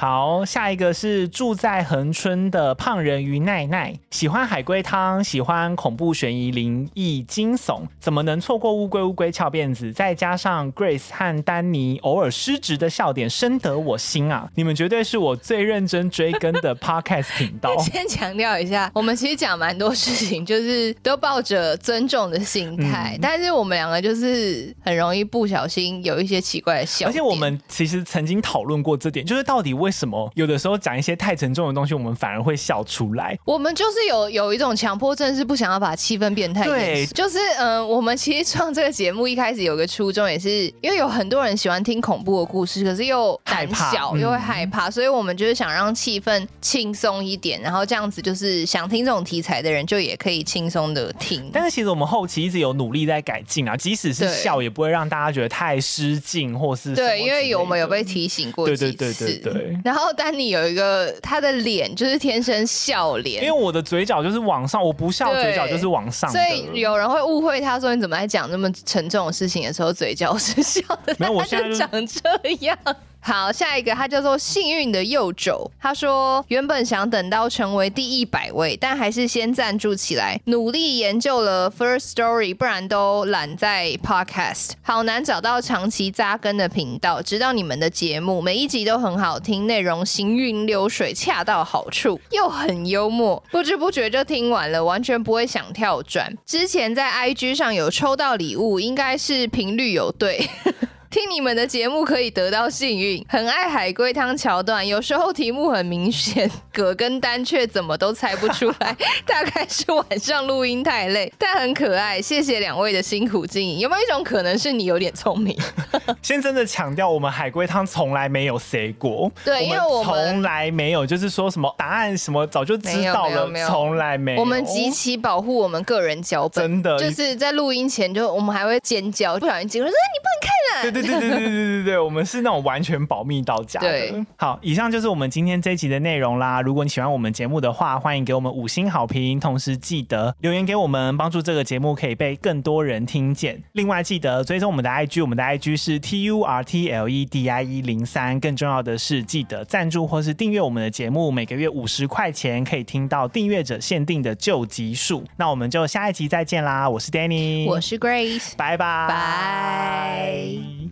[0.00, 9.92] 好，下一个是住在恒春的胖人鱼奈奈，喜欢海龟汤，喜欢恐怖悬疑灵异惊悚，怎么能错过乌龟乌龟翘辫子？
[9.92, 14.48] 再加上 Grace 和丹尼偶尔失职的笑点，深得我心啊！
[14.54, 17.76] 你们绝对是我最认真追更的 Podcast 频道。
[17.84, 27.06] 先强调一下，我们其实讲蛮多事情，就是都抱着尊重的心态，嗯、但是我们两个就是很容易不小心有一些奇怪的笑。
[27.06, 33.36] 而且我们其实曾经讨论过这点，就是到底为为什么有的时候讲一些太沉重的东西，我们反而会笑出来？
[33.44, 37.04] 我们就是有有一种强迫症，是不想要把气氛变太对。
[37.06, 51.50] 就是嗯、呃，我们其实创这个节目一开始有个初衷，也是因为有很多人喜欢听恐怖的故事，可是又胆小又会害怕，所以我们就是想让气氛轻松一点，然后这样子就是想听这种题材的人就也可以轻松的听。
[51.52, 58.92] 但是其实我们后期一直有努力在改进啊，即使是笑也不会让大家觉得太失敬或是对，因为有我们有被提醒过几次。
[58.92, 59.90] 对对对对对。
[59.90, 71.14] 然后丹尼有一个他的脸就是天生笑脸，因为我的嘴角就是往上，我不笑嘴角就是往上，所以有人会误会他说，你怎么在讲那么沉重的事情的时候嘴角是笑的？
[71.18, 72.76] 没有，我现在长这样。
[73.22, 87.20] 好，下一个他叫做幸运的右肘，他说原本想等到成为第一百位，但还是先赞助起来，努力研究了 First Story，不然都懒在 Podcast，好难找到长期扎根的频道。
[87.20, 96.34] 直到你们的节目每一集都很好听，内容行云流水，恰到好处，又很幽默，不知不觉就听完了，完全不会想跳转。
[96.46, 100.48] 之前在 IG 上有抽到礼物，应该是频率有对。
[101.10, 108.96] 听你们的节目可以得到幸运，很爱海龟汤桥段，有时候题目很明显，葛根丹却怎么都猜不出来，
[109.26, 112.22] 大概是晚上录音太累，但很可爱。
[112.22, 113.80] 谢谢两位的辛苦经营。
[113.80, 115.58] 有没有一种可能是你有点聪明？
[116.22, 124.40] 先真的强调，我们海龟汤从来没有 say 过，对，因为我们从来没有，就是说什么答案什么早就知道了，从来没有。
[124.40, 130.99] 我们极其保护我们个人脚本，真的，就是在录音前就我们还会尖叫，不小心进入说你不能看了，对对。
[131.02, 134.26] 对对对对对对对，我们是那种完全保密到家的。
[134.36, 136.60] 好，以上就是我们今天这一集的内容啦。
[136.60, 143.62] 如果你喜欢我们节目的话，欢迎给我们五星好评，同时记得留言给我们，帮助这个节目可以被更多人听见。
[143.72, 148.38] 另外，记得追踪我们的 IG，我们的 IG 是 T U R T L E D I E 零三。
[148.40, 155.24] 更重要的是，记得赞助或是订阅我们的节目，每个月五十块钱可以听到订阅者限定的旧集数。
[155.36, 156.88] 那我们就下一集再见啦！
[156.88, 160.89] 我是 Danny，我是 Grace，拜拜，拜。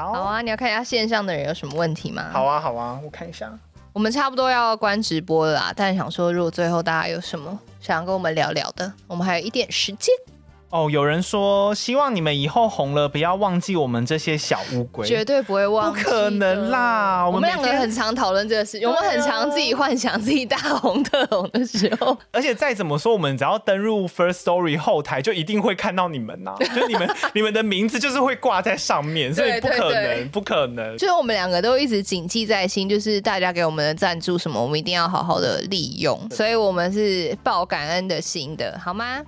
[0.00, 2.30] 好，好啊，你要看一下线上的人有什么问题吗？
[2.32, 3.52] 好啊，好啊，我看一下。
[3.92, 10.14] 我们差不多要关直播了啦，但想说，如果最后大家有什么想要跟我们聊聊的，我们还有一点时间。
[10.70, 17.26] 哦，有人说希望你们以后红了，不要忘记我们这些小乌龟，绝对不会忘记，不可能啦！
[17.28, 22.16] 我们两个很常讨论这个事，啊、我们很常自己幻想自己大红特红的时候。
[22.30, 30.96] 而且再怎么说，我们只要登入 First Story 后台，就一定会看到你们呐、啊， 就你们你们的名字就是会挂在上面，所以不可能，不可能。
[30.96, 39.20] 就是我们两个都一直谨记在心，就是大家给我们的赞助什么，我们一定要好好的利用，所以我们是抱感恩的心的，好吗？